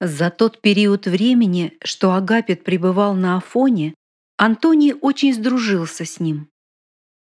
За 0.00 0.30
тот 0.30 0.60
период 0.60 1.06
времени, 1.06 1.72
что 1.82 2.12
Агапит 2.12 2.64
пребывал 2.64 3.14
на 3.14 3.38
Афоне, 3.38 3.94
Антоний 4.36 4.92
очень 4.92 5.32
сдружился 5.32 6.04
с 6.04 6.20
ним. 6.20 6.48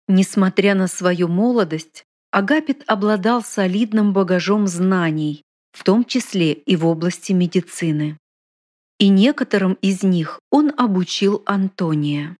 Несмотря 0.08 0.74
на 0.74 0.88
свою 0.88 1.28
молодость, 1.28 2.04
Агапит 2.32 2.82
обладал 2.88 3.44
солидным 3.44 4.12
багажом 4.12 4.66
знаний, 4.66 5.42
в 5.70 5.84
том 5.84 6.04
числе 6.04 6.52
и 6.52 6.74
в 6.74 6.84
области 6.84 7.32
медицины. 7.32 8.18
И 8.98 9.08
некоторым 9.08 9.74
из 9.74 10.02
них 10.02 10.40
он 10.50 10.72
обучил 10.76 11.42
Антония. 11.46 12.36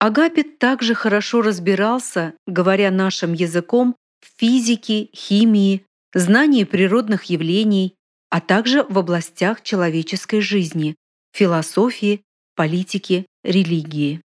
Агапит 0.00 0.58
также 0.58 0.94
хорошо 0.94 1.42
разбирался, 1.42 2.34
говоря 2.46 2.90
нашим 2.90 3.32
языком, 3.32 3.94
в 4.20 4.40
физике, 4.40 5.08
химии, 5.14 5.86
знании 6.12 6.64
природных 6.64 7.24
явлений, 7.24 7.94
а 8.36 8.40
также 8.40 8.84
в 8.86 8.98
областях 8.98 9.62
человеческой 9.62 10.42
жизни, 10.42 10.94
философии, 11.32 12.20
политики, 12.54 13.24
религии. 13.42 14.20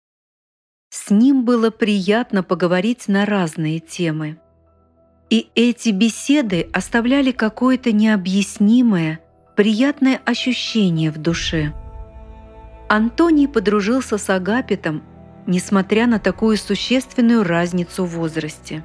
С 0.90 1.08
ним 1.08 1.46
было 1.46 1.70
приятно 1.70 2.42
поговорить 2.42 3.08
на 3.08 3.24
разные 3.24 3.80
темы. 3.80 4.38
И 5.30 5.48
эти 5.54 5.88
беседы 5.88 6.68
оставляли 6.74 7.32
какое-то 7.32 7.90
необъяснимое, 7.90 9.20
приятное 9.56 10.20
ощущение 10.26 11.10
в 11.10 11.16
душе. 11.16 11.72
Антоний 12.90 13.48
подружился 13.48 14.18
с 14.18 14.28
Агапитом, 14.28 15.02
несмотря 15.46 16.06
на 16.06 16.18
такую 16.18 16.58
существенную 16.58 17.44
разницу 17.44 18.04
в 18.04 18.10
возрасте. 18.10 18.84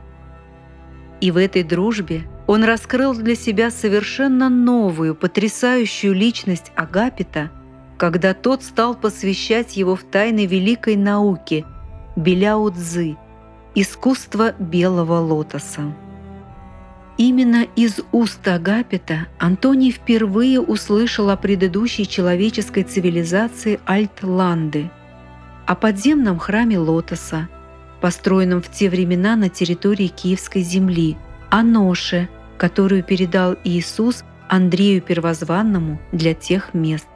И 1.20 1.32
в 1.32 1.36
этой 1.36 1.64
дружбе 1.64 2.30
он 2.48 2.64
раскрыл 2.64 3.14
для 3.14 3.36
себя 3.36 3.70
совершенно 3.70 4.50
новую, 4.50 5.16
потрясающую 5.16 6.14
личность 6.14 6.72
Агапита, 6.76 7.52
когда 7.98 8.34
тот 8.34 8.64
стал 8.64 8.96
посвящать 8.96 9.76
его 9.76 9.96
в 9.96 10.04
тайны 10.04 10.46
великой 10.46 10.96
науки 10.96 11.66
Беляо 12.16 12.70
Цзы, 12.70 13.18
искусство 13.76 14.54
белого 14.58 15.20
лотоса. 15.20 15.94
Именно 17.18 17.66
из 17.76 18.00
уст 18.12 18.48
Агапита 18.48 19.28
Антоний 19.40 19.92
впервые 19.92 20.62
услышал 20.62 21.30
о 21.30 21.36
предыдущей 21.36 22.08
человеческой 22.08 22.84
цивилизации 22.84 23.80
Альтланды, 23.86 24.90
о 25.66 25.76
подземном 25.76 26.38
храме 26.40 26.78
лотоса, 26.78 27.50
построенном 28.00 28.62
в 28.62 28.72
те 28.72 28.90
времена 28.90 29.36
на 29.36 29.50
территории 29.50 30.08
Киевской 30.08 30.62
земли, 30.62 31.18
о 31.50 31.64
ноше, 31.64 32.30
которую 32.58 33.04
передал 33.04 33.56
Иисус 33.64 34.24
Андрею 34.50 35.02
Первозванному 35.02 36.00
для 36.12 36.34
тех 36.34 36.74
мест. 36.74 37.08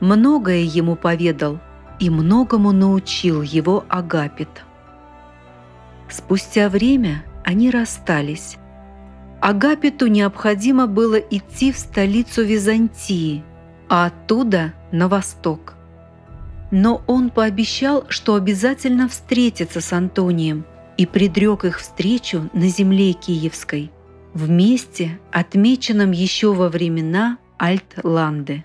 Многое 0.00 0.62
ему 0.62 0.96
поведал 0.96 1.60
и 2.00 2.10
многому 2.10 2.72
научил 2.72 3.42
его 3.42 3.84
Агапит. 3.88 4.64
Спустя 6.08 6.68
время 6.68 7.24
они 7.44 7.70
расстались. 7.70 8.56
Агапиту 9.40 10.06
необходимо 10.06 10.86
было 10.86 11.16
идти 11.16 11.72
в 11.72 11.78
столицу 11.78 12.42
Византии, 12.44 13.44
а 13.88 14.06
оттуда 14.06 14.72
на 14.90 15.08
восток. 15.08 15.74
Но 16.70 17.02
он 17.06 17.30
пообещал, 17.30 18.04
что 18.08 18.34
обязательно 18.34 19.08
встретится 19.08 19.80
с 19.80 19.92
Антонием 19.92 20.64
и 20.96 21.06
предрек 21.06 21.64
их 21.64 21.80
встречу 21.80 22.50
на 22.52 22.68
земле 22.68 23.12
Киевской, 23.12 23.90
в 24.34 24.48
месте, 24.48 25.20
отмеченном 25.30 26.12
еще 26.12 26.52
во 26.52 26.68
времена 26.68 27.38
Альтланды. 27.58 28.64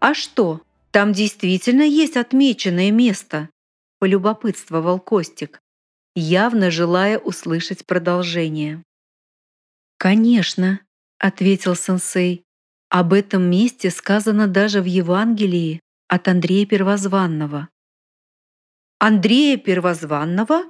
«А 0.00 0.14
что, 0.14 0.62
там 0.90 1.12
действительно 1.12 1.82
есть 1.82 2.16
отмеченное 2.16 2.90
место?»– 2.90 3.50
полюбопытствовал 3.98 4.98
Костик, 4.98 5.60
явно 6.14 6.70
желая 6.70 7.18
услышать 7.18 7.86
продолжение. 7.86 8.82
«Конечно»,— 9.98 10.80
ответил 11.18 11.76
сенсей. 11.76 12.44
«Об 12.88 13.12
этом 13.12 13.42
месте 13.42 13.90
сказано 13.90 14.48
даже 14.48 14.80
в 14.80 14.86
Евангелии 14.86 15.80
от 16.08 16.26
Андрея 16.28 16.66
Первозванного». 16.66 17.68
«Андрея 18.98 19.58
Первозванного?» 19.58 20.64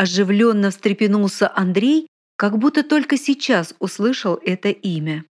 Оживленно 0.00 0.70
встрепенулся 0.70 1.54
Андрей, 1.54 2.06
как 2.36 2.56
будто 2.56 2.82
только 2.82 3.18
сейчас 3.18 3.74
услышал 3.80 4.40
это 4.42 4.70
имя. 4.70 5.26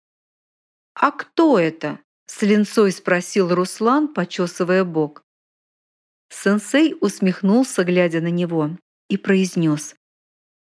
«А 0.95 1.11
кто 1.11 1.59
это?»— 1.59 2.01
с 2.27 2.41
линцой 2.41 2.91
спросил 2.93 3.55
Руслан, 3.55 4.09
почесывая 4.09 4.85
бок. 4.85 5.21
Сенсей 6.31 6.97
усмехнулся, 6.99 7.85
глядя 7.85 8.23
на 8.23 8.31
него 8.31 8.71
и 9.11 9.19
произнес 9.19 9.97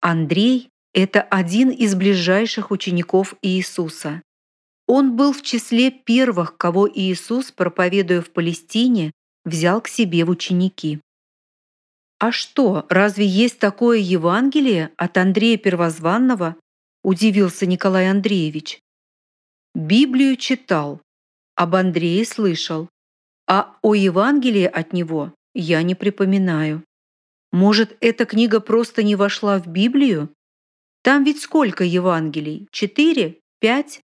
«Андрей– 0.00 0.70
это 0.94 1.20
один 1.20 1.68
из 1.68 1.94
ближайших 1.94 2.70
учеников 2.70 3.34
Иисуса. 3.42 4.22
Он 4.86 5.16
был 5.16 5.34
в 5.34 5.42
числе 5.42 5.90
первых, 5.90 6.56
кого 6.56 6.88
Иисус, 6.88 7.52
проповедуя 7.52 8.22
в 8.22 8.30
Палестине, 8.30 9.12
взял 9.44 9.82
к 9.82 9.88
себе 9.88 10.24
в 10.24 10.30
ученики. 10.30 11.02
«А 12.22 12.30
что, 12.30 12.86
разве 12.88 13.26
есть 13.26 13.58
такое 13.58 13.98
Евангелие 13.98 14.92
от 14.96 15.18
Андрея 15.18 15.58
Первозванного?»– 15.58 16.54
удивился 17.02 17.66
Николай 17.66 18.08
Андреевич. 18.08 18.78
«Библию 19.74 20.36
читал, 20.36 21.02
об 21.56 21.74
Андрее 21.74 22.24
слышал, 22.24 22.88
а 23.48 23.76
о 23.82 23.96
Евангелии 23.96 24.66
от 24.66 24.92
него 24.92 25.34
я 25.52 25.82
не 25.82 25.96
припоминаю. 25.96 26.84
Может, 27.50 27.96
эта 27.98 28.24
книга 28.24 28.60
просто 28.60 29.02
не 29.02 29.16
вошла 29.16 29.58
в 29.58 29.66
Библию? 29.66 30.32
Там 31.02 31.24
ведь 31.24 31.42
сколько 31.42 31.82
Евангелий? 31.82 32.68
Четыре? 32.70 33.40
Пять? 33.58 34.00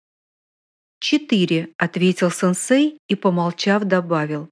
Четыре, 1.00 1.72
ответил 1.78 2.30
сенсей 2.30 2.98
и, 3.08 3.14
помолчав, 3.14 3.84
добавил. 3.84 4.50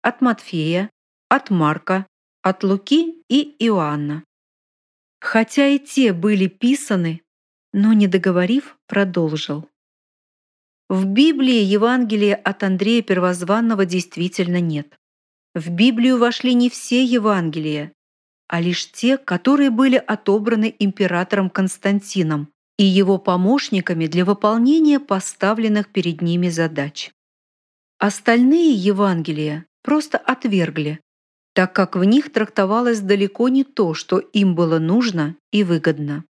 От 0.00 0.20
Матфея, 0.20 0.90
от 1.28 1.50
Марка, 1.50 2.06
от 2.44 2.62
Луки 2.62 3.24
и 3.30 3.56
Иоанна. 3.58 4.22
Хотя 5.18 5.66
и 5.68 5.78
те 5.78 6.12
были 6.12 6.46
писаны, 6.46 7.22
но, 7.72 7.94
не 7.94 8.06
договорив, 8.06 8.76
продолжил. 8.86 9.66
В 10.90 11.06
Библии 11.06 11.62
Евангелия 11.62 12.34
от 12.36 12.62
Андрея 12.62 13.00
Первозванного 13.00 13.86
действительно 13.86 14.60
нет. 14.60 14.94
В 15.54 15.70
Библию 15.70 16.18
вошли 16.18 16.52
не 16.52 16.68
все 16.68 17.02
Евангелия, 17.02 17.94
а 18.46 18.60
лишь 18.60 18.92
те, 18.92 19.16
которые 19.16 19.70
были 19.70 19.96
отобраны 19.96 20.74
императором 20.78 21.48
Константином 21.48 22.52
и 22.76 22.84
его 22.84 23.16
помощниками 23.16 24.06
для 24.06 24.26
выполнения 24.26 25.00
поставленных 25.00 25.90
перед 25.90 26.20
ними 26.20 26.50
задач. 26.50 27.10
Остальные 27.98 28.74
Евангелия 28.74 29.64
просто 29.82 30.18
отвергли, 30.18 31.00
так 31.54 31.72
как 31.72 31.96
в 31.96 32.04
них 32.04 32.32
трактовалось 32.32 33.00
далеко 33.00 33.48
не 33.48 33.64
то, 33.64 33.94
что 33.94 34.18
им 34.18 34.54
было 34.54 34.78
нужно 34.78 35.36
и 35.52 35.62
выгодно. 35.62 36.24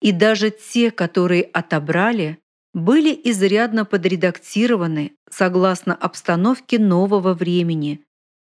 И 0.00 0.10
даже 0.10 0.50
те, 0.50 0.90
которые 0.90 1.42
отобрали, 1.42 2.38
были 2.72 3.18
изрядно 3.24 3.84
подредактированы 3.84 5.12
согласно 5.30 5.94
обстановке 5.94 6.78
нового 6.78 7.34
времени 7.34 8.04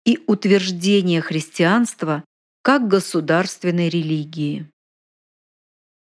и 0.06 0.20
утверждения 0.28 1.22
христианства 1.22 2.24
как 2.62 2.88
государственной 2.88 3.90
религии. 3.90 4.70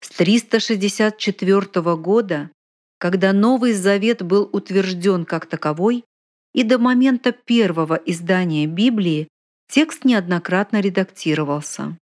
С 0.00 0.10
364 0.10 1.96
года, 1.96 2.50
когда 2.98 3.32
Новый 3.32 3.72
Завет 3.72 4.22
был 4.22 4.48
утвержден 4.52 5.24
как 5.24 5.46
таковой, 5.46 6.04
и 6.52 6.62
до 6.62 6.78
момента 6.78 7.32
первого 7.32 7.94
издания 7.94 8.66
Библии 8.66 9.28
текст 9.68 10.04
неоднократно 10.04 10.80
редактировался. 10.80 11.98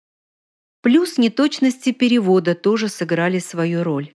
Плюс 0.82 1.18
неточности 1.18 1.92
перевода 1.92 2.54
тоже 2.54 2.88
сыграли 2.88 3.38
свою 3.38 3.82
роль. 3.82 4.12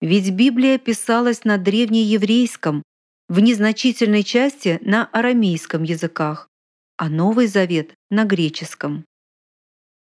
Ведь 0.00 0.30
Библия 0.30 0.78
писалась 0.78 1.44
на 1.44 1.56
древнееврейском, 1.56 2.82
в 3.28 3.40
незначительной 3.40 4.22
части 4.22 4.78
на 4.82 5.06
арамейском 5.06 5.82
языках, 5.82 6.48
а 6.96 7.08
Новый 7.08 7.46
Завет— 7.46 7.94
на 8.10 8.24
греческом. 8.24 9.06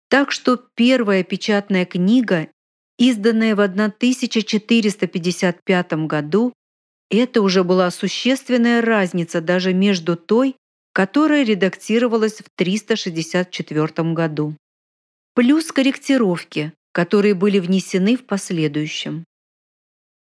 Так 0.10 0.32
что 0.32 0.62
первая 0.76 1.24
печатная 1.24 1.86
книга, 1.86 2.50
изданная 2.98 3.56
в 3.56 3.62
1455 3.62 5.94
году, 6.08 6.52
это 7.10 7.42
уже 7.42 7.64
была 7.64 7.90
существенная 7.92 8.82
разница 8.82 9.40
даже 9.42 9.74
между 9.74 10.18
той, 10.18 10.56
которая 10.96 11.44
редактировалась 11.44 12.36
в 12.36 12.46
364 12.56 14.14
году. 14.14 14.56
Плюс 15.34 15.70
корректировки, 15.74 16.72
которые 16.94 17.34
были 17.34 17.60
внесены 17.60 18.16
в 18.16 18.26
последующем. 18.26 19.26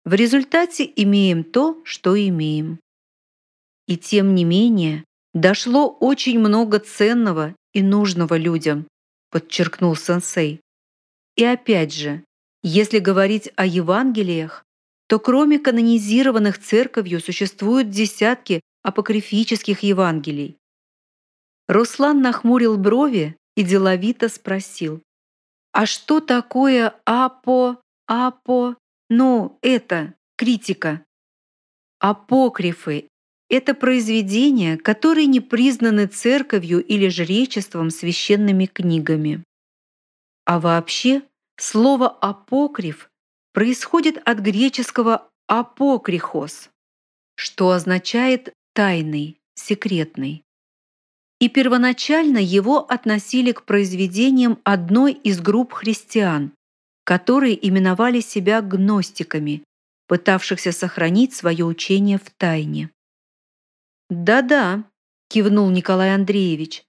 В 0.05 0.15
результате 0.15 0.91
имеем 0.97 1.45
то, 1.45 1.81
что 1.85 2.19
имеем. 2.21 2.81
И 3.87 3.97
тем 3.97 4.35
не 4.35 4.43
менее, 4.43 5.05
дошло 5.33 5.89
очень 5.89 6.41
много 6.41 6.81
ценного 6.81 7.55
и 7.73 7.81
нужного 7.81 8.37
людям, 8.37 8.89
подчеркнул 9.31 9.95
сенсей. 9.95 10.61
И 11.37 11.45
опять 11.45 11.95
же, 11.95 12.25
если 12.65 12.99
говорить 12.99 13.49
о 13.55 13.65
Евангелиях, 13.65 14.65
то 15.07 15.21
кроме 15.21 15.61
канонизированных 15.61 16.59
церковью 16.59 17.21
существуют 17.21 17.91
десятки 17.91 18.61
апокрифических 18.83 19.85
Евангелий. 19.85 20.57
Руслан 21.67 22.21
нахмурил 22.21 22.77
брови 22.77 23.37
и 23.57 23.63
деловито 23.63 24.29
спросил. 24.29 25.03
«А 25.73 25.87
что 25.87 26.21
такое 26.21 26.95
апо... 27.05 27.81
апо... 28.07 28.77
ну, 29.09 29.59
это, 29.63 30.15
критика?» 30.37 31.05
Апокрифы– 31.99 33.09
это 33.49 33.75
произведения, 33.75 34.77
которые 34.77 35.27
не 35.27 35.41
признаны 35.41 36.07
церковью 36.07 36.85
или 36.85 37.09
жречеством 37.09 37.91
священными 37.91 38.67
книгами. 38.67 39.43
А 40.45 40.61
вообще, 40.61 41.23
слово 41.57 42.09
«апокриф» 42.09 43.09
происходит 43.53 44.19
от 44.29 44.41
греческого 44.41 45.31
«апокрихос», 45.47 46.69
что 47.37 47.71
означает 47.71 48.53
«тайный», 48.75 49.39
«секретный» 49.55 50.45
и 51.45 51.49
первоначально 51.51 52.39
его 52.39 52.79
относили 52.91 53.53
к 53.53 53.65
произведениям 53.65 54.59
одной 54.65 55.13
из 55.13 55.43
групп 55.43 55.75
христиан, 55.75 56.53
которые 57.05 57.55
именовали 57.69 58.21
себя 58.21 58.63
гностиками, 58.63 59.63
пытавшихся 60.09 60.73
сохранить 60.73 61.35
свое 61.35 61.67
учение 61.67 62.17
в 62.17 62.31
тайне. 62.31 62.89
«Да-да»,— 64.09 64.85
кивнул 65.29 65.69
Николай 65.69 66.15
Андреевич. 66.15 66.83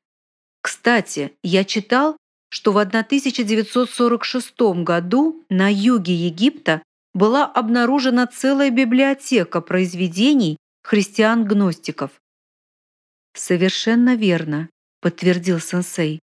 «Кстати, 0.62 1.34
я 1.44 1.66
читал, 1.66 2.16
что 2.48 2.72
в 2.72 2.78
1946 2.78 4.54
году 4.86 5.44
на 5.50 5.70
юге 5.70 6.16
Египта 6.16 6.82
была 7.14 7.44
обнаружена 7.44 8.26
целая 8.28 8.70
библиотека 8.70 9.60
произведений 9.60 10.56
христиан-гностиков. 10.84 12.12
«Совершенно 13.36 14.16
верно»,— 14.16 14.70
подтвердил 15.02 15.60
сенсей. 15.60 16.20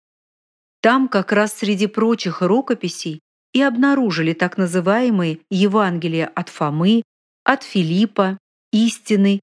Там 0.81 1.07
как 1.07 1.31
раз 1.31 1.53
среди 1.53 1.85
прочих 1.85 2.41
рукописей 2.41 3.21
и 3.53 3.61
обнаружили 3.61 4.33
так 4.33 4.57
называемые 4.57 5.39
Евангелия 5.51 6.25
от 6.27 6.49
Фомы, 6.49 7.03
от 7.43 7.63
Филиппа, 7.63 8.37
Истины, 8.71 9.41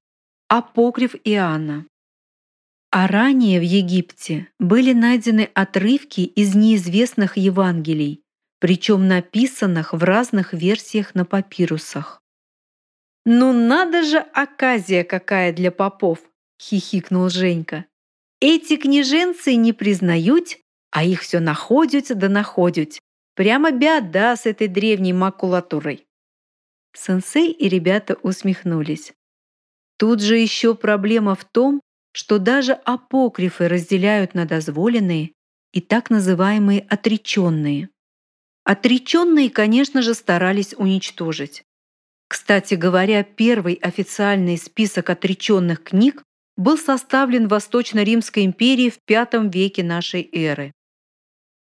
Апокриф 0.49 1.15
Иоанна. 1.23 1.85
А 2.91 3.07
ранее 3.07 3.59
в 3.59 3.63
Египте 3.63 4.47
были 4.59 4.93
найдены 4.93 5.49
отрывки 5.53 6.21
из 6.21 6.55
неизвестных 6.55 7.37
Евангелий, 7.37 8.23
причем 8.59 9.07
написанных 9.07 9.93
в 9.93 10.03
разных 10.03 10.53
версиях 10.53 11.13
на 11.13 11.23
папирусах. 11.23 12.19
«Ну 13.25 13.53
надо 13.53 14.01
же 14.03 14.17
оказия 14.17 15.03
какая 15.03 15.53
для 15.53 15.71
попов!»— 15.71 16.19
хихикнул 16.61 17.29
Женька. 17.29 17.85
«Эти 18.39 18.77
княженцы 18.77 19.55
не 19.55 19.73
признают, 19.73 20.57
а 20.91 21.03
их 21.03 21.21
все 21.21 21.39
находят 21.39 22.07
да 22.17 22.29
находят. 22.29 22.99
Прямо 23.35 23.71
беда 23.71 24.35
с 24.35 24.45
этой 24.45 24.67
древней 24.67 25.13
макулатурой». 25.13 26.05
Сенсей 26.93 27.51
и 27.51 27.69
ребята 27.69 28.17
усмехнулись. 28.21 29.13
Тут 29.97 30.21
же 30.21 30.37
еще 30.37 30.75
проблема 30.75 31.35
в 31.35 31.43
том, 31.45 31.81
что 32.13 32.39
даже 32.39 32.73
апокрифы 32.73 33.67
разделяют 33.67 34.33
на 34.33 34.45
дозволенные 34.45 35.33
и 35.73 35.81
так 35.81 36.09
называемые 36.09 36.81
отреченные. 36.89 37.89
Отреченные, 38.63 39.49
конечно 39.49 40.01
же, 40.01 40.13
старались 40.13 40.73
уничтожить. 40.73 41.63
Кстати 42.27 42.75
говоря, 42.75 43.23
первый 43.23 43.73
официальный 43.73 44.57
список 44.57 45.09
отреченных 45.09 45.83
книг 45.83 46.23
был 46.59 46.77
составлен 46.77 47.47
в 47.47 47.51
Восточно-Римской 47.51 48.43
империи 48.43 48.89
в 48.89 48.99
V 49.07 49.49
веке 49.49 49.81
нашей 49.81 50.29
эры. 50.33 50.73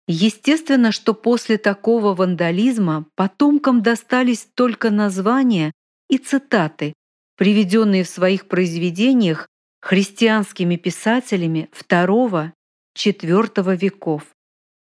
Естественно, 0.07 0.93
что 0.93 1.13
после 1.13 1.59
такого 1.59 2.15
вандализма 2.15 3.07
потомкам 3.17 3.83
достались 3.83 4.47
только 4.55 4.91
названия 4.91 5.73
и 6.09 6.19
цитаты, 6.19 6.93
приведенные 7.37 8.05
в 8.05 8.09
своих 8.09 8.47
произведениях 8.47 9.49
христианскими 9.81 10.77
писателями 10.77 11.69
II-IV 11.73 13.77
веков, 13.77 14.23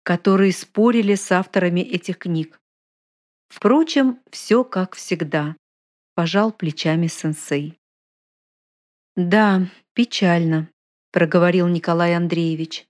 которые 0.03 0.53
спорили 0.53 1.15
с 1.15 1.31
авторами 1.31 1.83
этих 1.83 2.19
книг. 2.19 2.59
Впрочем, 3.49 4.19
все 4.33 4.65
как 4.65 4.97
всегда, 4.97 5.55
пожал 6.17 6.51
плечами 6.51 7.07
сенсей. 7.07 7.79
Да, 9.15 9.69
печально, 9.95 10.69
проговорил 11.13 11.69
Николай 11.69 12.15
Андреевич. 12.15 12.87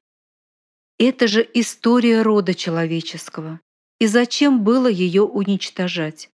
Это 0.99 1.29
же 1.29 1.49
история 1.55 2.23
рода 2.23 2.55
человеческого. 2.55 3.61
И 4.01 4.06
зачем 4.06 4.65
было 4.65 4.89
ее 4.89 5.23
уничтожать? 5.23 6.31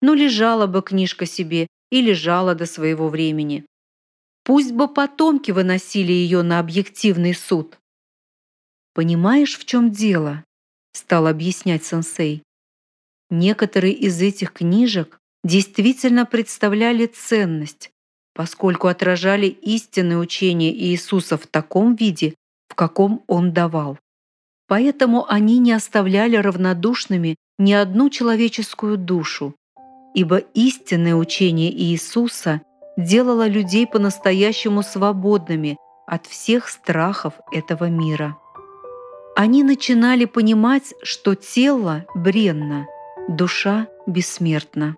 Ну, 0.00 0.14
лежала 0.14 0.66
бы 0.66 0.82
книжка 0.82 1.26
себе 1.26 1.66
и 1.90 2.00
лежала 2.00 2.54
до 2.54 2.66
своего 2.66 3.08
времени. 3.08 3.66
Пусть 4.44 4.72
бы 4.72 4.88
потомки 4.88 5.50
выносили 5.50 6.12
ее 6.12 6.42
на 6.42 6.58
объективный 6.58 7.34
суд. 7.34 7.78
«Понимаешь, 8.94 9.58
в 9.58 9.64
чем 9.64 9.90
дело?»— 9.90 10.44
стал 10.92 11.26
объяснять 11.26 11.84
сенсей. 11.84 12.42
Некоторые 13.28 13.94
из 13.94 14.20
этих 14.20 14.52
книжек 14.52 15.20
действительно 15.44 16.26
представляли 16.26 17.06
ценность, 17.06 17.92
поскольку 18.34 18.88
отражали 18.88 19.46
истинное 19.46 20.18
учение 20.18 20.72
Иисуса 20.74 21.36
в 21.36 21.46
таком 21.46 21.94
виде, 21.94 22.34
в 22.68 22.74
каком 22.74 23.22
Он 23.26 23.52
давал. 23.52 23.98
Поэтому 24.68 25.26
они 25.28 25.58
не 25.58 25.72
оставляли 25.72 26.36
равнодушными 26.36 27.36
ни 27.58 27.72
одну 27.72 28.08
человеческую 28.08 28.96
душу, 28.96 29.54
ибо 30.14 30.38
истинное 30.38 31.14
учение 31.14 31.72
Иисуса 31.72 32.60
делало 32.96 33.48
людей 33.48 33.86
по-настоящему 33.86 34.82
свободными 34.82 35.76
от 36.06 36.26
всех 36.26 36.68
страхов 36.68 37.34
этого 37.52 37.88
мира. 37.88 38.36
Они 39.36 39.62
начинали 39.62 40.24
понимать, 40.24 40.94
что 41.02 41.34
тело 41.34 42.04
бренно, 42.14 42.86
душа 43.28 43.86
бессмертна. 44.06 44.96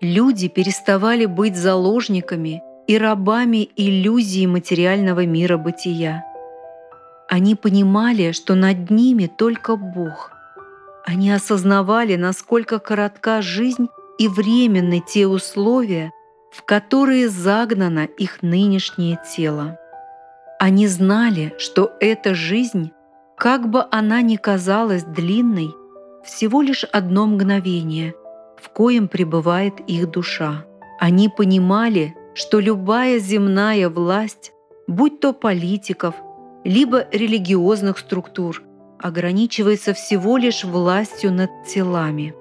Люди 0.00 0.46
переставали 0.46 1.26
быть 1.26 1.56
заложниками 1.56 2.62
и 2.86 2.96
рабами 2.96 3.68
иллюзии 3.74 4.46
материального 4.46 5.26
мира 5.26 5.56
бытия. 5.56 6.24
Они 7.28 7.56
понимали, 7.56 8.30
что 8.30 8.54
над 8.54 8.90
ними 8.90 9.26
только 9.26 9.74
Бог. 9.74 10.30
Они 11.04 11.32
осознавали, 11.32 12.14
насколько 12.14 12.78
коротка 12.78 13.42
жизнь 13.42 13.88
и 14.18 14.28
временны 14.28 15.02
те 15.04 15.26
условия, 15.26 16.12
в 16.52 16.62
которые 16.62 17.28
загнано 17.28 18.04
их 18.04 18.42
нынешнее 18.42 19.18
тело. 19.34 19.78
Они 20.60 20.86
знали, 20.86 21.54
что 21.58 21.92
эта 21.98 22.34
жизнь, 22.34 22.92
как 23.36 23.68
бы 23.68 23.84
она 23.90 24.22
ни 24.22 24.36
казалась 24.36 25.02
длинной, 25.02 25.74
всего 26.24 26.62
лишь 26.62 26.84
одно 26.84 27.26
мгновение, 27.26 28.14
в 28.60 28.70
коем 28.70 29.08
пребывает 29.08 29.80
их 29.86 30.10
душа. 30.10 30.64
Они 30.98 31.28
понимали, 31.28 32.14
что 32.34 32.60
любая 32.60 33.18
земная 33.18 33.88
власть, 33.88 34.52
будь 34.86 35.20
то 35.20 35.32
политиков, 35.32 36.14
либо 36.64 37.06
религиозных 37.12 37.98
структур, 37.98 38.62
ограничивается 39.00 39.94
всего 39.94 40.36
лишь 40.36 40.64
властью 40.64 41.32
над 41.32 41.50
телами. 41.66 42.34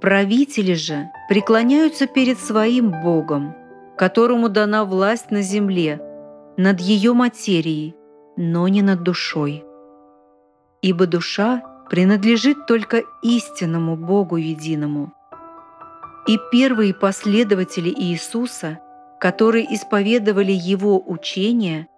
Правители 0.00 0.74
же 0.74 1.10
преклоняются 1.28 2.06
перед 2.06 2.38
своим 2.38 2.90
Богом, 3.02 3.54
которому 3.96 4.48
дана 4.48 4.84
власть 4.84 5.30
на 5.30 5.42
земле, 5.42 6.00
над 6.56 6.80
ее 6.80 7.12
материей, 7.12 7.94
но 8.36 8.68
не 8.68 8.82
над 8.82 9.02
душой. 9.02 9.64
Ибо 10.82 11.06
душа 11.06 11.62
принадлежит 11.90 12.66
только 12.66 13.02
истинному 13.22 13.96
Богу 13.96 14.36
единому, 14.36 15.12
и 16.26 16.38
первые 16.50 16.92
последователи 16.94 17.88
Иисуса, 17.90 18.80
которые 19.20 19.72
исповедовали 19.74 20.52
Его 20.52 21.02
учение, 21.06 21.88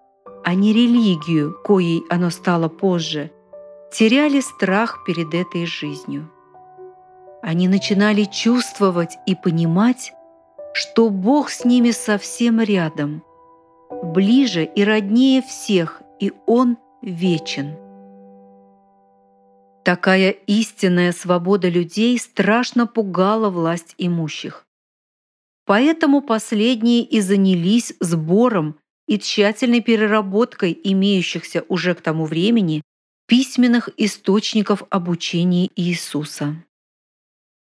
а 0.45 0.55
не 0.55 0.73
религию, 0.73 1.57
коей 1.65 2.03
оно 2.11 2.31
стало 2.31 2.69
позже, 2.69 3.31
теряли 3.93 4.41
страх 4.41 5.05
перед 5.07 5.35
этой 5.35 5.67
жизнью. 5.67 6.31
они 7.43 7.69
начинали 7.69 8.25
чувствовать 8.25 9.17
и 9.27 9.35
понимать, 9.35 10.13
что 10.75 11.09
Бог 11.09 11.51
с 11.51 11.65
ними 11.65 11.93
совсем 11.93 12.61
рядом, 12.61 13.23
ближе 14.03 14.65
и 14.65 14.85
роднее 14.85 15.41
всех, 15.41 16.03
и 16.21 16.33
Он 16.47 16.77
вечен. 17.01 17.88
Такая 19.89 20.33
истинная 20.33 21.13
свобода 21.13 21.71
людей 21.71 22.19
страшно 22.19 22.87
пугала 22.87 23.49
власть 23.49 23.95
имущих. 23.97 24.67
Поэтому 25.65 26.21
последние 26.21 27.05
и 27.05 27.23
занялись 27.23 27.95
сбором 27.99 28.79
и 29.07 29.19
тщательной 29.19 29.81
переработкой 29.81 30.79
имеющихся 30.85 31.65
уже 31.71 31.95
к 31.95 32.03
тому 32.03 32.27
времени 32.27 32.83
письменных 33.27 33.89
источников 33.97 34.83
обучения 34.91 35.71
Иисуса. 35.75 36.63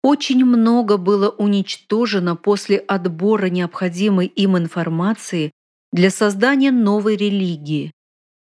Очень 0.03 0.43
много 0.47 0.97
было 0.97 1.29
уничтожено 1.29 2.35
после 2.35 2.79
отбора 2.79 3.51
необходимой 3.51 4.29
им 4.29 4.57
информации 4.57 5.51
для 5.93 6.09
создания 6.09 6.73
новой 6.73 7.17
религии, 7.19 7.93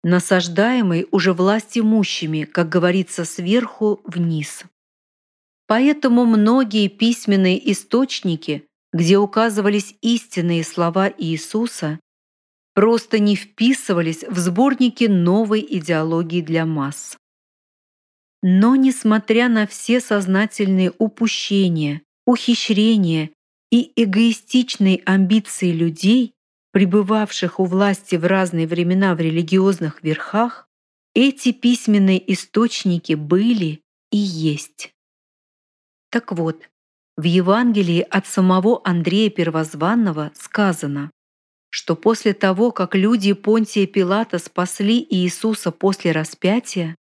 насаждаемой 0.02 1.06
уже 1.10 1.32
власть 1.32 1.78
имущими, 1.78 2.44
как 2.44 2.68
говорится, 2.68 3.24
сверху 3.24 4.00
вниз. 4.04 4.64
Поэтому 5.66 6.24
многие 6.24 6.88
письменные 6.88 7.72
источники, 7.72 8.64
где 8.92 9.18
указывались 9.18 9.94
истинные 10.02 10.64
слова 10.64 11.12
Иисуса, 11.16 12.00
просто 12.74 13.18
не 13.18 13.36
вписывались 13.36 14.24
в 14.24 14.38
сборники 14.38 15.04
новой 15.04 15.66
идеологии 15.68 16.40
для 16.40 16.66
масс. 16.66 17.16
Но, 18.42 18.74
несмотря 18.74 19.48
на 19.48 19.66
все 19.66 20.00
сознательные 20.00 20.92
упущения, 20.98 22.02
ухищрения 22.26 23.30
и 23.70 23.92
эгоистичные 23.96 25.00
амбиции 25.06 25.70
людей, 25.70 26.34
пребывавших 26.72 27.60
у 27.60 27.64
власти 27.64 28.16
в 28.16 28.24
разные 28.26 28.66
времена 28.66 29.14
в 29.14 29.20
религиозных 29.20 30.02
верхах, 30.02 30.68
эти 31.14 31.52
письменные 31.52 32.32
источники 32.32 33.12
были 33.12 33.82
и 34.10 34.16
есть. 34.16 34.94
Так 36.10 36.32
вот, 36.32 36.68
в 37.16 37.24
Евангелии 37.24 38.00
от 38.00 38.26
самого 38.26 38.80
Андрея 38.84 39.30
Первозванного 39.30 40.32
сказано, 40.34 41.10
что 41.68 41.94
после 41.96 42.34
того, 42.34 42.70
как 42.70 42.94
люди 42.94 43.32
Понтия 43.32 43.86
Пилата 43.86 44.38
спасли 44.38 45.06
Иисуса 45.08 45.70
после 45.70 46.12
распятия, 46.12 46.96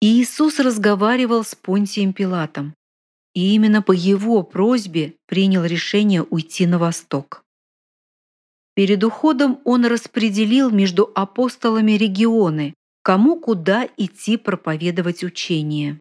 Иисус 0.00 0.58
разговаривал 0.58 1.44
с 1.44 1.54
Понтием 1.54 2.14
Пилатом, 2.14 2.74
и 3.34 3.54
именно 3.54 3.82
по 3.82 3.92
его 3.92 4.42
просьбе 4.42 5.14
принял 5.26 5.64
решение 5.64 6.22
уйти 6.22 6.66
на 6.66 6.78
восток. 6.78 7.44
Перед 8.74 9.02
уходом 9.04 9.60
он 9.64 9.84
распределил 9.84 10.70
между 10.70 11.10
апостолами 11.14 11.92
регионы, 11.92 12.74
кому 13.02 13.40
куда 13.40 13.88
идти 13.96 14.36
проповедовать 14.36 15.24
учение. 15.24 16.00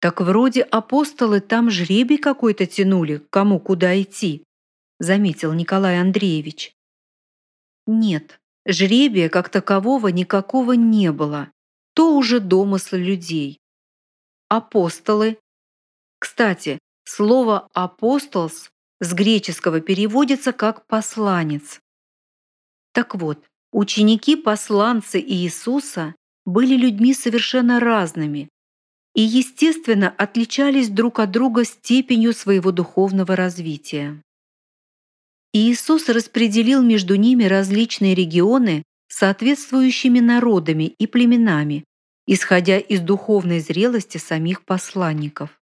Так 0.00 0.20
вроде 0.20 0.60
апостолы 0.62 1.40
там 1.40 1.70
жребий 1.70 2.18
какой-то 2.18 2.66
тянули, 2.66 3.22
кому 3.30 3.58
куда 3.58 4.00
идти, 4.00 4.44
заметил 4.98 5.52
Николай 5.54 5.98
Андреевич. 5.98 6.74
Нет, 7.86 8.38
жребия 8.66 9.28
как 9.28 9.48
такового 9.48 10.08
никакого 10.08 10.72
не 10.72 11.10
было. 11.12 11.50
То 11.94 12.16
уже 12.16 12.40
домыслы 12.40 12.98
людей. 12.98 13.58
Апостолы. 14.48 15.38
Кстати, 16.18 16.78
слово 17.04 17.68
«апостолс» 17.72 18.70
с 19.04 19.12
греческого 19.12 19.80
переводится 19.80 20.52
как 20.52 20.86
«посланец». 20.86 21.80
Так 22.92 23.14
вот, 23.14 23.44
ученики-посланцы 23.72 25.20
Иисуса 25.20 26.14
были 26.44 26.76
людьми 26.76 27.14
совершенно 27.14 27.80
разными 27.80 28.48
и, 29.14 29.22
естественно, 29.22 30.08
отличались 30.08 30.88
друг 30.88 31.20
от 31.20 31.30
друга 31.30 31.64
степенью 31.64 32.32
своего 32.32 32.72
духовного 32.72 33.36
развития. 33.36 34.20
Иисус 35.52 36.08
распределил 36.08 36.82
между 36.82 37.14
ними 37.14 37.44
различные 37.44 38.14
регионы 38.14 38.82
соответствующими 39.08 40.18
народами 40.18 40.94
и 40.98 41.06
племенами, 41.06 41.84
исходя 42.26 42.78
из 42.78 43.00
духовной 43.00 43.60
зрелости 43.60 44.18
самих 44.18 44.64
посланников. 44.64 45.60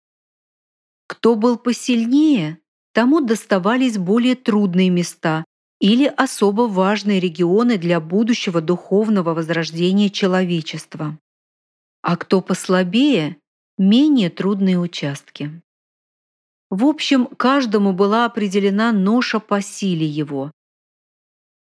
Кто 1.07 1.37
был 1.37 1.57
посильнее, 1.57 2.59
тому 2.99 3.21
доставались 3.21 3.97
более 3.97 4.35
трудные 4.35 4.91
места 4.91 5.45
или 5.79 6.07
особо 6.07 6.63
важные 6.63 7.21
регионы 7.21 7.79
для 7.79 8.01
будущего 8.01 8.61
духовного 8.61 9.35
возрождения 9.35 10.11
человечества. 10.11 11.17
А 12.03 12.17
кто 12.17 12.41
послабее, 12.41 13.37
менее 13.79 14.31
трудные 14.31 14.81
участки. 14.81 15.63
В 16.71 16.85
общем, 16.85 17.27
каждому 17.27 17.93
была 17.93 18.25
определена 18.25 18.91
ноша 18.91 19.39
по 19.39 19.63
силе 19.63 20.05
его. 20.05 20.51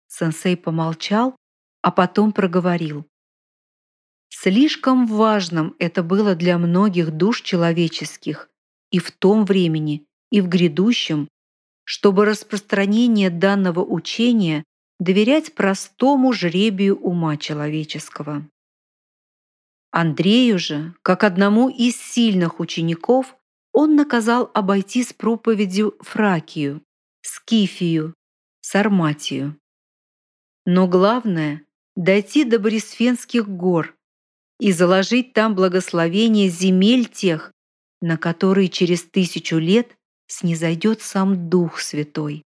Сенсей 0.08 0.58
помолчал, 0.58 1.38
а 1.82 1.92
потом 1.92 2.34
проговорил. 2.34 3.06
Слишком 4.28 5.08
важным 5.08 5.78
это 5.80 6.04
было 6.04 6.36
для 6.36 6.58
многих 6.58 7.12
душ 7.12 7.42
человеческих 7.42 8.50
и 8.90 9.00
в 9.00 9.12
том 9.12 9.46
времени, 9.46 10.06
и 10.32 10.42
в 10.42 10.48
грядущем, 10.48 11.28
чтобы 11.84 12.26
распространение 12.26 13.30
данного 13.30 13.84
учения 13.84 14.64
доверять 15.00 15.54
простому 15.54 16.32
жребию 16.34 16.98
ума 16.98 17.38
человеческого. 17.38 18.48
Андрею 19.92 20.58
же, 20.58 20.96
как 21.02 21.24
одному 21.24 21.70
из 21.70 21.98
сильных 21.98 22.60
учеников, 22.60 23.36
он 23.74 23.96
наказал 23.96 24.50
обойти 24.54 25.04
с 25.04 25.12
проповедью 25.12 25.96
Фракию, 26.00 26.82
Скифию, 27.22 28.14
Сарматию. 28.62 29.58
Но 30.66 30.88
главное— 30.88 31.66
дойти 31.96 32.46
до 32.46 32.60
Борисфенских 32.60 33.50
гор 33.50 33.96
и 34.60 34.72
заложить 34.72 35.34
там 35.34 35.56
благословение 35.56 36.48
земель 36.48 37.06
тех, 37.06 37.52
на 38.02 38.18
которые 38.18 38.70
через 38.70 39.04
тысячу 39.04 39.58
лет 39.58 39.98
снизойдет 40.32 41.02
сам 41.02 41.50
Дух 41.50 41.80
Святой, 41.80 42.44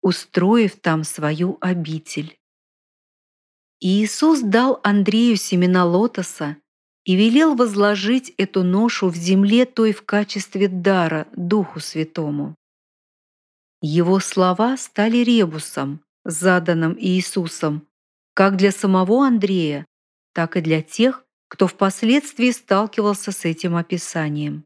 устроив 0.00 0.80
там 0.80 1.04
свою 1.04 1.58
обитель. 1.60 2.38
Иисус 3.80 4.40
дал 4.40 4.80
Андрею 4.82 5.36
семена 5.36 5.84
лотоса 5.84 6.56
и 7.04 7.16
велел 7.16 7.54
возложить 7.54 8.30
эту 8.36 8.62
ношу 8.62 9.08
в 9.08 9.16
земле 9.16 9.66
той 9.66 9.92
в 9.92 10.02
качестве 10.02 10.68
дара 10.68 11.28
Духу 11.36 11.80
Святому. 11.80 12.54
Его 13.82 14.20
слова 14.20 14.76
стали 14.76 15.18
ребусом, 15.18 16.00
заданным 16.24 16.96
Иисусом, 16.98 17.86
как 18.34 18.56
для 18.56 18.72
самого 18.72 19.26
Андрея, 19.26 19.86
так 20.34 20.56
и 20.56 20.60
для 20.60 20.82
тех, 20.82 21.24
кто 21.48 21.66
впоследствии 21.66 22.50
сталкивался 22.50 23.32
с 23.32 23.44
этим 23.44 23.76
описанием. 23.76 24.64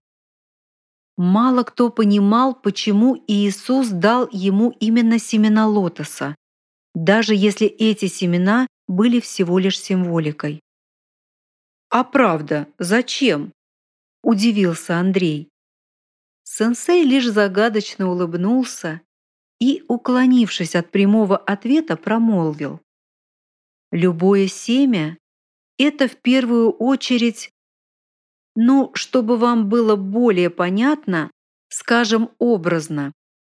Мало 1.16 1.62
кто 1.62 1.90
понимал, 1.90 2.54
почему 2.54 3.22
Иисус 3.28 3.88
дал 3.88 4.28
ему 4.32 4.70
именно 4.80 5.18
семена 5.18 5.66
лотоса, 5.68 6.34
даже 6.94 7.34
если 7.34 7.66
эти 7.66 8.06
семена 8.06 8.66
были 8.88 9.20
всего 9.20 9.58
лишь 9.58 9.80
символикой. 9.80 10.60
«А 11.88 12.02
правда, 12.02 12.66
зачем?»– 12.78 13.52
удивился 14.22 14.98
Андрей. 14.98 15.48
Сенсей 16.42 17.04
лишь 17.04 17.26
загадочно 17.28 18.10
улыбнулся 18.10 19.00
и, 19.60 19.84
уклонившись 19.88 20.74
от 20.74 20.90
прямого 20.90 21.36
ответа, 21.36 21.96
промолвил. 21.96 22.80
«Любое 23.92 24.48
семя– 24.48 25.16
это 25.78 26.08
в 26.08 26.16
первую 26.16 26.72
очередь, 26.72 27.53
ну, 28.54 28.90
чтобы 28.94 29.36
вам 29.36 29.68
было 29.68 29.96
более 29.96 30.50
понятно, 30.50 31.30
скажем 31.68 32.30
образно, 32.38 33.12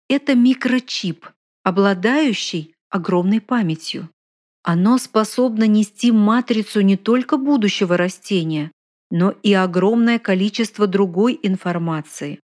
это 0.09 0.35
микрочип, 0.35 1.27
обладающий 1.63 2.75
огромной 2.89 3.41
памятью. 3.41 4.09
Оно 4.63 4.97
способно 4.97 5.65
нести 5.65 6.11
матрицу 6.11 6.81
не 6.81 6.97
только 6.97 7.37
будущего 7.37 7.95
растения, 7.95 8.71
но 9.09 9.31
и 9.31 9.53
огромное 9.53 10.19
количество 10.19 10.85
другой 10.85 11.39
информации. 11.41 12.39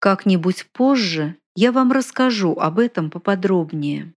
Как-нибудь 0.00 0.66
позже 0.72 1.36
я 1.54 1.72
вам 1.72 1.92
расскажу 1.92 2.54
об 2.54 2.78
этом 2.78 3.10
поподробнее. 3.10 4.14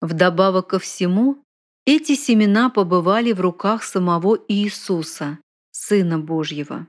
Вдобавок 0.00 0.68
ко 0.68 0.78
всему, 0.78 1.42
эти 1.86 2.14
семена 2.14 2.70
побывали 2.70 3.32
в 3.32 3.40
руках 3.40 3.82
самого 3.82 4.38
Иисуса, 4.48 5.38
Сына 5.70 6.18
Божьего. 6.18 6.86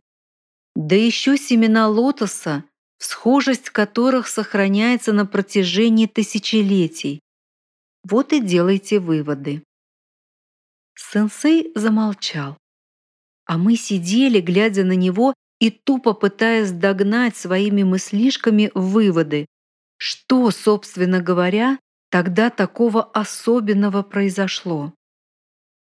Да 0.75 0.95
еще 0.95 1.37
семена 1.37 1.87
лотоса, 1.87 2.65
схожесть 2.97 3.69
которых 3.69 4.27
сохраняется 4.27 5.13
на 5.13 5.25
протяжении 5.25 6.05
тысячелетий. 6.05 7.21
Вот 8.03 8.33
и 8.33 8.41
делайте 8.41 8.99
выводы. 8.99 9.63
Сенсей 10.95 11.71
замолчал. 11.75 12.57
А 13.45 13.57
мы 13.57 13.75
сидели, 13.75 14.41
глядя 14.41 14.83
на 14.83 14.95
него 14.95 15.33
и 15.59 15.69
тупо 15.69 16.13
пытаясь 16.13 16.71
догнать 16.71 17.35
своими 17.35 17.83
мыслишками 17.83 18.71
выводы, 18.73 19.45
что, 19.97 20.51
собственно 20.51 21.21
говоря, 21.21 21.79
тогда 22.09 22.49
такого 22.49 23.03
особенного 23.03 24.03
произошло. 24.03 24.93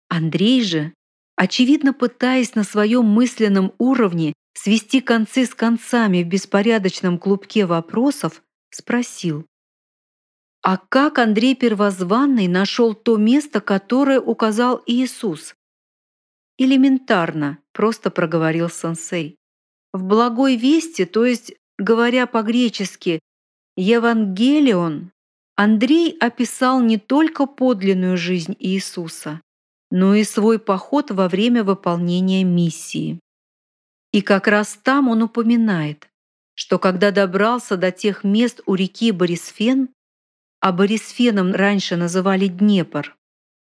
Андрей 0.08 0.62
же, 0.62 0.92
очевидно 1.36 1.92
пытаясь 1.92 2.54
на 2.54 2.64
своем 2.64 3.04
мысленном 3.04 3.72
уровне 3.78 4.34
свести 4.54 5.00
концы 5.00 5.46
с 5.46 5.54
концами 5.54 6.22
в 6.22 6.28
беспорядочном 6.28 7.18
клубке 7.18 7.66
вопросов, 7.66 8.42
спросил. 8.70 9.46
А 10.62 10.76
как 10.76 11.18
Андрей 11.18 11.56
Первозванный 11.56 12.46
нашел 12.46 12.94
то 12.94 13.16
место, 13.16 13.60
которое 13.60 14.20
указал 14.20 14.80
Иисус? 14.86 15.56
Элементарно, 16.56 17.58
просто 17.72 18.10
проговорил 18.10 18.68
сенсей. 18.68 19.36
В 19.92 20.04
благой 20.04 20.56
вести, 20.56 21.04
то 21.04 21.24
есть, 21.24 21.54
говоря 21.78 22.26
по-гречески, 22.26 23.18
Евангелион, 23.76 25.10
Андрей 25.56 26.16
описал 26.20 26.80
не 26.80 26.98
только 26.98 27.46
подлинную 27.46 28.16
жизнь 28.16 28.54
Иисуса, 28.58 29.40
но 29.94 30.14
и 30.14 30.24
свой 30.24 30.58
поход 30.58 31.10
во 31.10 31.28
время 31.28 31.64
выполнения 31.64 32.44
миссии. 32.44 33.20
И 34.10 34.22
как 34.22 34.48
раз 34.48 34.78
там 34.82 35.08
он 35.10 35.22
упоминает, 35.22 36.08
что 36.54 36.78
когда 36.78 37.10
добрался 37.10 37.76
до 37.76 37.92
тех 37.92 38.24
мест 38.24 38.62
у 38.64 38.74
реки 38.74 39.12
Борисфен, 39.12 39.90
а 40.60 40.72
Борисфеном 40.72 41.52
раньше 41.52 41.96
называли 41.96 42.46
Днепр, 42.46 43.14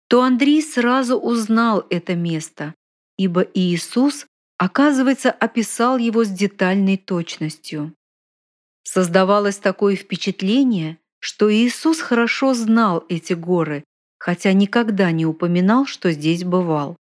то 0.08 0.22
Андрей 0.22 0.62
сразу 0.62 1.18
узнал 1.18 1.86
это 1.90 2.14
место, 2.14 2.74
ибо 3.18 3.42
Иисус, 3.42 4.24
оказывается, 4.56 5.30
описал 5.30 5.98
его 5.98 6.24
с 6.24 6.30
детальной 6.30 6.96
точностью. 6.96 7.92
Создавалось 8.84 9.58
такое 9.58 9.96
впечатление, 9.96 10.96
что 11.18 11.52
Иисус 11.52 12.00
хорошо 12.00 12.54
знал 12.54 13.04
эти 13.10 13.34
горы, 13.34 13.84
хотя 14.18 14.52
никогда 14.52 15.10
не 15.12 15.26
упоминал, 15.26 15.86
что 15.86 16.12
здесь 16.12 16.44
бывал. 16.44 16.96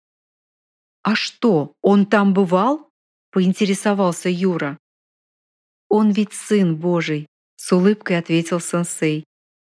«А 1.03 1.15
что, 1.15 1.73
он 1.81 2.07
там 2.07 2.35
бывал?»— 2.35 2.91
поинтересовался 3.31 4.29
Юра. 4.29 4.79
«Он 5.89 6.11
ведь 6.11 6.33
Сын 6.33 6.77
Божий»,— 6.77 7.27
с 7.57 7.73
улыбкой 7.73 8.19
ответил 8.19 8.61
сенсей, 8.61 9.25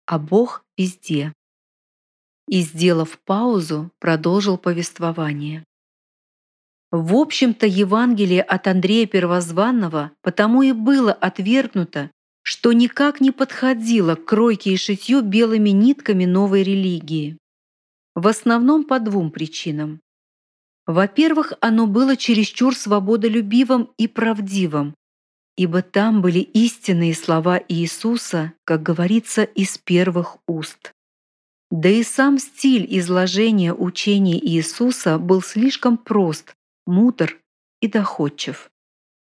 «а 0.07 0.19
Бог 0.19 0.65
везде». 0.77 1.33
И, 2.49 2.63
сделав 2.63 3.19
паузу, 3.21 3.91
продолжил 4.01 4.59
повествование. 4.59 5.65
В 6.91 7.15
общем-то, 7.15 7.67
Евангелие 7.67 8.43
от 8.43 8.67
Андрея 8.67 9.07
Первозванного 9.07 10.11
потому 10.23 10.63
и 10.63 10.73
было 10.73 11.13
отвергнуто, 11.13 12.11
что 12.43 12.73
никак 12.73 13.21
не 13.21 13.31
подходило 13.31 14.15
к 14.15 14.25
кройке 14.25 14.73
и 14.73 14.77
шитью 14.77 15.23
белыми 15.23 15.71
нитками 15.71 16.25
новой 16.25 16.63
религии. 16.63 17.37
В 18.15 18.27
основном 18.27 18.85
по 18.85 18.99
двум 18.99 19.31
причинам. 19.31 20.01
Во-первых, 20.87 21.53
оно 21.61 21.87
было 21.87 22.17
чересчур 22.17 22.75
свободолюбивым 22.75 23.91
и 23.97 24.09
правдивым, 24.09 24.95
ибо 25.57 25.83
там 25.83 26.23
были 26.23 26.41
истинные 26.41 27.15
слова 27.15 27.61
Иисуса, 27.69 28.55
как 28.65 28.83
говорится, 28.83 29.43
из 29.43 29.79
первых 29.79 30.39
уст. 30.47 30.93
Да 31.71 31.89
и 31.89 32.03
сам 32.03 32.39
стиль 32.39 32.87
изложения 32.99 33.73
учения 33.73 34.39
Иисуса 34.39 35.19
был 35.19 35.43
слишком 35.43 35.97
прост, 35.99 36.55
мудр 36.87 37.39
и 37.81 37.87
доходчив. 37.87 38.70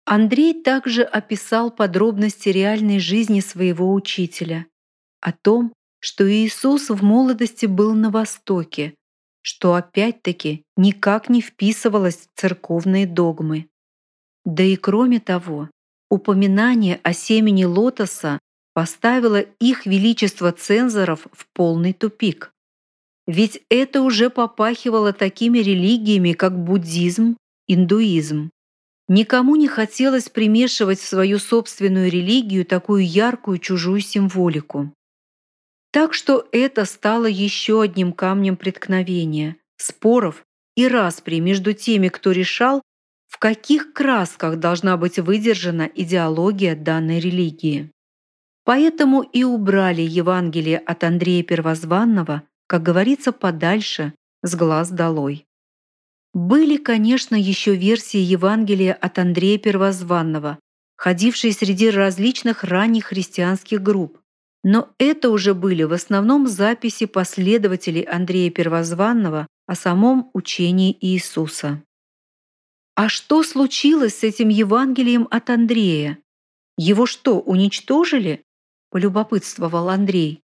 Андрей 0.10 0.54
также 0.54 1.04
описал 1.04 1.70
подробности 1.70 2.48
реальной 2.48 2.98
жизни 2.98 3.42
своего 3.42 3.94
учителя, 3.94 4.66
о 5.20 5.34
том, 5.34 5.74
что 6.00 6.32
Иисус 6.32 6.90
в 6.90 7.04
молодости 7.04 7.66
был 7.66 7.94
на 7.94 8.10
Востоке, 8.10 8.96
что 9.42 9.74
опять-таки 9.74 10.64
никак 10.78 11.28
не 11.28 11.42
вписывалось 11.42 12.20
в 12.20 12.40
церковные 12.40 13.06
догмы. 13.06 13.68
Да 14.46 14.64
и 14.64 14.78
кроме 14.78 15.20
того, 15.20 15.70
упоминание 16.10 17.02
о 17.04 17.12
семени 17.12 17.66
лотоса 17.66 18.40
поставило 18.74 19.42
их 19.42 19.86
величество 19.86 20.54
цензоров 20.54 21.28
в 21.34 21.48
полный 21.52 21.92
тупик. 21.92 22.54
Ведь 23.26 23.62
это 23.68 24.02
уже 24.04 24.30
попахивало 24.30 25.12
такими 25.12 25.58
религиями, 25.58 26.32
как 26.32 26.58
буддизм, 26.58 27.36
индуизм. 27.68 28.52
Никому 29.08 29.56
не 29.56 29.68
хотелось 29.68 30.28
примешивать 30.28 31.00
в 31.00 31.08
свою 31.08 31.40
собственную 31.40 32.12
религию 32.12 32.66
такую 32.66 33.08
яркую 33.08 33.58
чужую 33.58 34.02
символику. 34.02 34.94
Так 35.92 36.14
что 36.14 36.46
это 36.52 36.84
стало 36.84 37.26
еще 37.26 37.82
одним 37.82 38.12
камнем 38.12 38.58
преткновения, 38.58 39.56
споров 39.78 40.46
и 40.76 40.88
распри 40.88 41.40
между 41.40 41.74
теми, 41.74 42.10
кто 42.10 42.32
решал, 42.32 42.82
в 43.28 43.40
каких 43.40 43.94
красках 43.94 44.58
должна 44.60 44.98
быть 44.98 45.20
выдержана 45.20 45.90
идеология 45.94 46.76
данной 46.76 47.20
религии. 47.20 47.92
Поэтому 48.66 49.22
и 49.22 49.44
убрали 49.46 50.02
Евангелие 50.02 50.78
от 50.80 51.06
Андрея 51.06 51.44
Первозванного, 51.44 52.44
как 52.68 52.84
говорится, 52.84 53.32
подальше, 53.32 54.14
с 54.44 54.56
глаз 54.56 54.92
долой. 54.92 55.47
Были, 56.34 56.78
конечно, 56.78 57.36
еще 57.36 57.76
версии 57.76 58.20
Евангелия 58.20 58.94
от 58.94 59.20
Андрея 59.20 59.58
Первозванного, 59.58 60.60
ходившие 60.96 61.54
среди 61.54 61.90
различных 61.90 62.64
ранних 62.64 63.06
христианских 63.06 63.82
групп, 63.82 64.20
но 64.64 64.94
это 64.98 65.30
уже 65.30 65.54
были 65.54 65.84
в 65.84 65.94
основном 65.94 66.48
записи 66.48 67.06
последователей 67.06 68.02
Андрея 68.02 68.52
Первозванного 68.52 69.48
о 69.66 69.76
самом 69.76 70.30
учении 70.34 70.98
Иисуса. 71.00 71.84
А 72.96 73.10
что 73.10 73.44
случилось 73.44 74.20
с 74.20 74.24
этим 74.24 74.50
Евангелием 74.50 75.28
от 75.30 75.50
Андрея? 75.50 76.18
Его 76.78 77.06
что, 77.06 77.40
уничтожили? 77.40 78.44
полюбопытствовал 78.90 79.90
Андрей. 79.90 80.42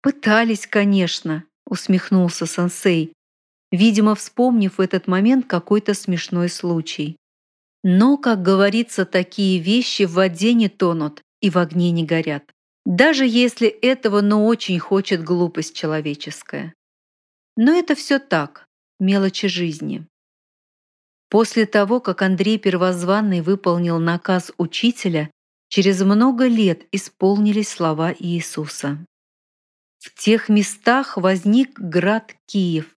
Пытались, 0.00 0.66
конечно, 0.66 1.44
усмехнулся 1.66 2.46
сенсей, 2.46 3.12
видимо, 3.74 4.14
вспомнив 4.14 4.78
в 4.78 4.80
этот 4.80 5.06
момент 5.06 5.46
какой-то 5.46 5.94
смешной 5.94 6.48
случай. 6.48 7.16
Но, 7.82 8.16
как 8.16 8.42
говорится, 8.42 9.04
такие 9.04 9.58
вещи 9.60 10.04
в 10.04 10.12
воде 10.12 10.54
не 10.54 10.68
тонут 10.68 11.22
и 11.40 11.50
в 11.50 11.58
огне 11.58 11.90
не 11.90 12.04
горят 12.04 12.44
даже 12.84 13.26
если 13.26 13.68
этого, 13.68 14.20
но 14.20 14.46
очень 14.46 14.78
хочет 14.78 15.24
глупость 15.24 15.74
человеческая. 15.74 16.74
Но 17.56 17.72
это 17.72 17.94
все 17.94 18.18
так, 18.18 18.66
мелочи 19.00 19.48
жизни. 19.48 20.06
После 21.30 21.66
того, 21.66 22.00
как 22.00 22.22
Андрей 22.22 22.58
Первозванный 22.58 23.40
выполнил 23.40 23.98
наказ 23.98 24.52
учителя, 24.58 25.30
через 25.68 26.02
много 26.02 26.46
лет 26.46 26.86
исполнились 26.92 27.68
слова 27.68 28.14
Иисуса. 28.16 29.04
В 29.98 30.14
тех 30.14 30.48
местах 30.48 31.16
возник 31.16 31.78
град 31.80 32.36
Киев, 32.46 32.93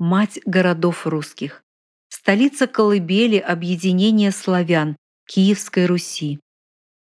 мать 0.00 0.40
городов 0.44 1.06
русских, 1.06 1.62
столица 2.08 2.66
колыбели 2.66 3.38
объединения 3.38 4.32
славян 4.32 4.96
Киевской 5.28 5.86
Руси. 5.86 6.40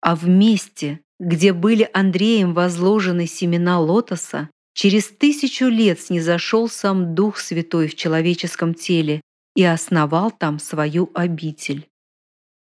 А 0.03 0.15
вместе 0.15 1.01
где 1.21 1.53
были 1.53 1.89
Андреем 1.93 2.55
возложены 2.55 3.27
семена 3.27 3.79
лотоса, 3.79 4.49
через 4.73 5.09
тысячу 5.09 5.67
лет 5.67 6.01
снизошел 6.01 6.69
сам 6.69 7.15
Дух 7.15 7.39
Святой 7.39 7.89
в 7.89 7.95
человеческом 7.95 8.73
теле 8.73 9.21
и 9.55 9.63
основал 9.63 10.31
там 10.31 10.59
свою 10.59 11.11
обитель. 11.15 11.87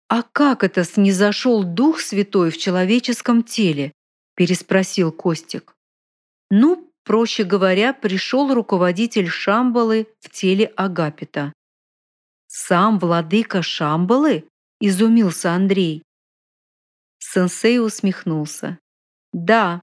«А 0.08 0.22
как 0.22 0.62
это 0.62 0.84
снизошел 0.84 1.64
Дух 1.64 2.00
Святой 2.00 2.52
в 2.52 2.56
человеческом 2.56 3.42
теле?»– 3.42 3.92
переспросил 4.36 5.10
Костик. 5.10 5.74
«Ну, 6.48 6.85
проще 7.06 7.44
говоря, 7.44 7.94
пришел 7.94 8.52
руководитель 8.52 9.28
Шамбалы 9.28 10.08
в 10.20 10.28
теле 10.30 10.66
Агапита». 10.76 11.52
«Сам 12.48 12.98
владыка 12.98 13.62
Шамбалы?»– 13.62 14.44
изумился 14.80 15.52
Андрей. 15.52 16.02
Сенсей 17.18 17.80
усмехнулся. 17.80 18.78
Да, 19.32 19.80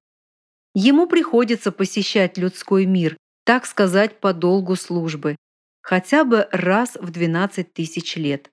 ему 0.76 1.08
приходится 1.08 1.72
посещать 1.72 2.38
людской 2.38 2.86
мир, 2.86 3.18
так 3.44 3.66
сказать, 3.66 4.20
по 4.20 4.34
долгу 4.34 4.76
службы, 4.76 5.36
хотя 5.82 6.24
бы 6.24 6.48
раз 6.52 6.96
в 6.96 7.12
12 7.12 7.74
тысяч 7.74 8.16
лет. 8.16 8.50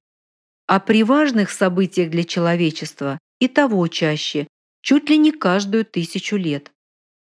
а 0.70 0.78
при 0.78 1.02
важных 1.02 1.50
событиях 1.50 2.11
для 2.11 2.22
человечества 2.22 3.18
и 3.40 3.48
того 3.48 3.88
чаще, 3.88 4.46
чуть 4.83 5.11
ли 5.11 5.18
не 5.18 5.33
каждую 5.33 5.85
тысячу 5.85 6.37
лет, 6.37 6.70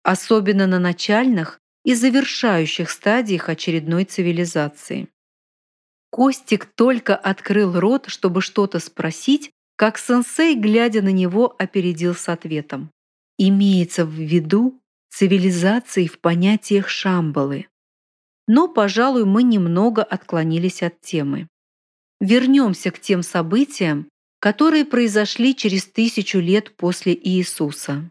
особенно 0.07 0.67
на 0.67 0.79
начальных 0.79 1.59
и 1.83 1.93
завершающих 1.93 2.89
стадиях 2.89 3.49
очередной 3.49 4.05
цивилизации. 4.05 5.09
Костик 6.11 6.63
только 6.63 7.13
открыл 7.13 7.77
рот, 7.77 8.05
чтобы 8.07 8.41
что-то 8.41 8.79
спросить, 8.79 9.51
как 9.75 9.97
сенсей, 9.97 10.55
глядя 10.55 11.01
на 11.01 11.11
него, 11.11 11.53
опередил 11.59 12.15
с 12.15 12.29
ответом. 12.29 12.89
Имеется 13.37 14.05
в 14.05 14.13
виду 14.13 14.79
цивилизации 15.09 16.07
в 16.07 16.19
понятиях 16.19 16.87
Шамбалы. 16.87 17.67
Но, 18.47 18.69
пожалуй, 18.69 19.25
мы 19.25 19.43
немного 19.43 20.03
отклонились 20.03 20.83
от 20.83 21.01
темы. 21.01 21.49
Вернемся 22.21 22.91
к 22.91 22.99
тем 23.01 23.23
событиям, 23.23 24.07
которые 24.39 24.85
произошли 24.85 25.53
через 25.53 25.85
тысячу 25.85 26.39
лет 26.39 26.77
после 26.77 27.13
Иисуса. 27.13 28.09